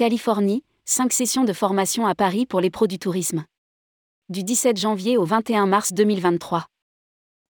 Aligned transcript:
Californie, 0.00 0.64
5 0.86 1.12
sessions 1.12 1.44
de 1.44 1.52
formation 1.52 2.06
à 2.06 2.14
Paris 2.14 2.46
pour 2.46 2.62
les 2.62 2.70
pros 2.70 2.86
du 2.86 2.98
tourisme. 2.98 3.44
Du 4.30 4.44
17 4.44 4.78
janvier 4.78 5.18
au 5.18 5.26
21 5.26 5.66
mars 5.66 5.92
2023. 5.92 6.64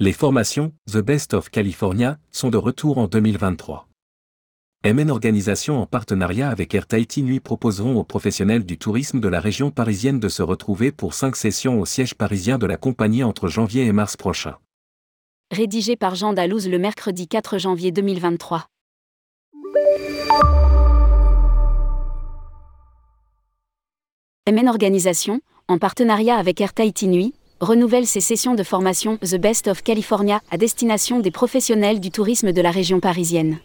Les 0.00 0.12
formations 0.12 0.72
The 0.90 0.96
Best 0.96 1.34
of 1.34 1.50
California 1.50 2.18
sont 2.32 2.50
de 2.50 2.56
retour 2.56 2.98
en 2.98 3.06
2023. 3.06 3.86
MN 4.84 5.08
Organisation 5.08 5.80
en 5.80 5.86
partenariat 5.86 6.50
avec 6.50 6.74
Air 6.74 6.88
Tahiti 6.88 7.22
Nuit 7.22 7.38
proposeront 7.38 7.94
aux 7.94 8.02
professionnels 8.02 8.64
du 8.64 8.76
tourisme 8.76 9.20
de 9.20 9.28
la 9.28 9.38
région 9.38 9.70
parisienne 9.70 10.18
de 10.18 10.28
se 10.28 10.42
retrouver 10.42 10.90
pour 10.90 11.14
5 11.14 11.36
sessions 11.36 11.78
au 11.78 11.86
siège 11.86 12.16
parisien 12.16 12.58
de 12.58 12.66
la 12.66 12.76
compagnie 12.76 13.22
entre 13.22 13.46
janvier 13.46 13.84
et 13.84 13.92
mars 13.92 14.16
prochain. 14.16 14.56
Rédigé 15.52 15.94
par 15.94 16.16
Jean 16.16 16.32
Dalouse 16.32 16.68
le 16.68 16.80
mercredi 16.80 17.28
4 17.28 17.58
janvier 17.58 17.92
2023. 17.92 18.66
MN 24.50 24.68
Organisation, 24.68 25.40
en 25.68 25.78
partenariat 25.78 26.34
avec 26.34 26.60
Air 26.60 26.74
Tahiti 26.74 27.06
Nuit, 27.06 27.32
renouvelle 27.60 28.08
ses 28.08 28.20
sessions 28.20 28.56
de 28.56 28.64
formation 28.64 29.16
The 29.18 29.36
Best 29.36 29.68
of 29.68 29.84
California 29.84 30.40
à 30.50 30.56
destination 30.56 31.20
des 31.20 31.30
professionnels 31.30 32.00
du 32.00 32.10
tourisme 32.10 32.50
de 32.50 32.60
la 32.60 32.72
région 32.72 32.98
parisienne. 32.98 33.58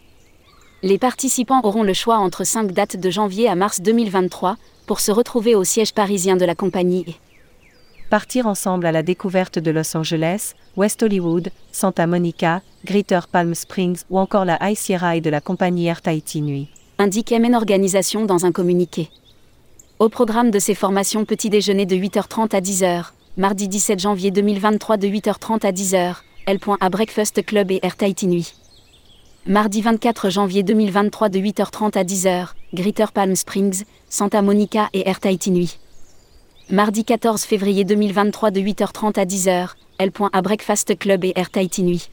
Les 0.83 0.99
participants 0.99 1.61
auront 1.63 1.81
le 1.81 1.95
choix 1.95 2.19
entre 2.19 2.43
5 2.43 2.73
dates 2.73 2.95
de 2.95 3.09
janvier 3.09 3.47
à 3.47 3.55
mars 3.55 3.81
2023 3.81 4.57
pour 4.85 4.99
se 4.99 5.11
retrouver 5.11 5.55
au 5.55 5.63
siège 5.63 5.95
parisien 5.95 6.37
de 6.37 6.45
la 6.45 6.53
compagnie 6.53 7.05
et 7.07 7.15
partir 8.11 8.45
ensemble 8.45 8.85
à 8.85 8.91
la 8.91 9.01
découverte 9.01 9.57
de 9.57 9.71
Los 9.71 9.97
Angeles, 9.97 10.53
West 10.75 11.01
Hollywood, 11.01 11.49
Santa 11.71 12.05
Monica, 12.05 12.61
Greater 12.85 13.27
Palm 13.27 13.55
Springs 13.55 14.03
ou 14.11 14.19
encore 14.19 14.45
la 14.45 14.59
High 14.61 14.77
Sierra 14.77 15.15
et 15.15 15.21
de 15.21 15.31
la 15.31 15.41
compagnie 15.41 15.87
Air 15.87 16.03
Tahiti 16.03 16.43
Nuit. 16.43 16.69
Indique 16.99 17.31
MN 17.31 17.55
Organisation 17.55 18.25
dans 18.25 18.45
un 18.45 18.51
communiqué. 18.51 19.09
Au 19.99 20.09
programme 20.09 20.51
de 20.51 20.59
ces 20.59 20.75
formations 20.75 21.25
petit 21.25 21.49
déjeuner 21.49 21.87
de 21.87 21.95
8h30 21.95 22.55
à 22.55 22.61
10h, 22.61 23.05
mardi 23.35 23.67
17 23.67 23.97
janvier 23.99 24.29
2023 24.29 24.97
de 24.97 25.07
8h30 25.07 25.65
à 25.65 25.71
10h, 25.71 26.17
L.A 26.45 26.89
Breakfast 26.89 27.43
Club 27.43 27.71
et 27.71 27.79
Air 27.81 27.95
Tahiti 27.95 28.27
Nuit. 28.27 28.53
Mardi 29.47 29.81
24 29.81 30.29
janvier 30.29 30.61
2023 30.61 31.29
de 31.29 31.39
8h30 31.39 31.97
à 31.97 32.03
10h, 32.03 32.49
Greater 32.75 33.11
Palm 33.11 33.35
Springs, 33.35 33.85
Santa 34.07 34.43
Monica 34.43 34.89
et 34.93 35.09
Air 35.09 35.19
Tahiti 35.19 35.49
Nuit. 35.49 35.79
Mardi 36.69 37.03
14 37.03 37.41
février 37.41 37.83
2023 37.83 38.51
de 38.51 38.61
8h30 38.61 39.19
à 39.19 39.25
10h, 39.25 39.69
L.A 39.97 40.41
Breakfast 40.43 40.95
Club 40.99 41.25
et 41.25 41.33
Air 41.35 41.49
Tahiti 41.49 41.81
Nuit. 41.81 42.11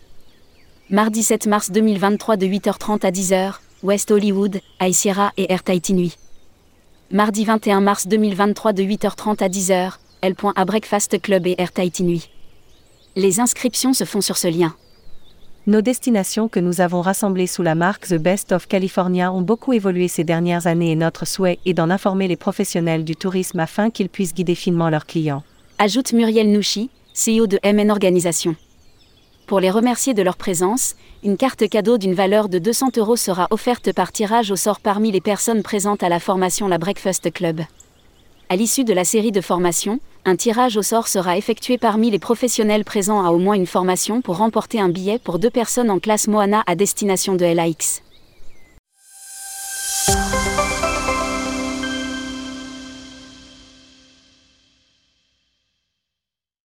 Mardi 0.88 1.22
7 1.22 1.46
mars 1.48 1.70
2023 1.70 2.38
de 2.38 2.46
8h30 2.46 3.04
à 3.04 3.10
10h, 3.10 3.56
West 3.82 4.10
Hollywood, 4.10 4.62
High 4.80 4.96
et 5.36 5.52
Air 5.52 5.62
Tahiti 5.62 5.92
Nuit 5.92 6.16
mardi 7.10 7.44
21 7.44 7.80
mars 7.80 8.06
2023 8.06 8.72
de 8.72 8.83
8h30 8.83 9.42
à 9.42 9.48
10h, 9.48 9.92
L.A 10.22 10.64
Breakfast 10.64 11.20
Club 11.20 11.47
et 11.47 11.55
Air 11.58 11.70
Tahiti 11.72 12.02
Nuit. 12.02 12.30
Les 13.14 13.41
inscriptions 13.41 13.92
se 13.92 14.05
font 14.05 14.20
sur 14.20 14.36
ce 14.36 14.48
lien. 14.48 14.74
Nos 15.66 15.82
destinations 15.82 16.48
que 16.48 16.60
nous 16.60 16.80
avons 16.80 17.02
rassemblées 17.02 17.47
sous 17.47 17.62
la 17.62 17.75
marque 17.75 18.08
The 18.08 18.14
Best 18.14 18.52
of 18.52 18.66
California 18.66 19.32
ont 19.32 19.42
beaucoup 19.42 19.72
évolué 19.72 20.08
ces 20.08 20.25
dernières 20.25 20.66
années 20.66 20.92
et 20.92 20.97
notre 20.97 21.27
souhait 21.27 21.58
est 21.64 21.75
d'en 21.75 21.91
informer 21.91 22.27
les 22.27 22.36
professionnels 22.36 23.05
du 23.05 23.16
tourisme 23.16 23.60
afin 23.60 23.91
qu'ils 23.91 24.08
puissent 24.08 24.34
guider 24.34 24.55
finement 24.55 24.91
leurs 24.91 25.06
clients. 25.06 25.42
Ajoute 25.78 26.12
Muriel 26.12 26.50
Nouchi, 26.52 26.91
CEO 27.14 27.47
de 27.47 27.58
MN 27.64 27.91
Organisation. 27.91 28.56
Pour 29.47 29.61
les 29.61 29.70
remercier 29.70 30.14
de 30.14 30.23
leur 30.23 30.39
présence, 30.39 30.95
une 31.23 31.37
carte 31.37 31.69
cadeau 31.69 31.98
d'une 31.98 32.14
valeur 32.14 32.48
de 32.48 32.59
200 32.59 32.97
euros 32.97 33.17
sera 33.17 33.47
offerte 33.50 33.92
par 33.92 34.11
tirage 34.11 34.50
au 34.50 34.56
sort 34.56 34.81
parmi 34.81 35.12
les 35.12 35.20
personnes 35.20 35.62
présentes 35.62 36.03
à 36.03 36.09
la 36.09 36.19
formation 36.19 36.67
La 36.67 36.78
Breakfast 36.78 37.31
Club. 37.31 37.60
À 38.49 38.56
l'issue 38.56 38.84
de 38.84 38.94
la 38.94 39.04
série 39.04 39.33
de 39.33 39.43
formations, 39.43 40.00
un 40.25 40.37
tirage 40.37 40.78
au 40.78 40.83
sort 40.83 41.09
sera 41.09 41.37
effectué 41.37 41.77
parmi 41.77 42.10
les 42.10 42.19
professionnels 42.19 42.84
présents 42.84 43.22
à 43.22 43.33
au 43.33 43.38
moins 43.38 43.54
une 43.54 43.66
formation 43.66 44.22
pour 44.22 44.38
remporter 44.38 44.81
un 44.81 44.88
billet 44.88 45.19
pour 45.22 45.38
deux 45.38 45.50
personnes 45.50 45.91
en 45.91 45.99
classe 45.99 46.27
Moana 46.27 46.62
à 46.66 46.75
destination 46.75 47.34
de 47.34 47.44
LAX. 47.44 48.03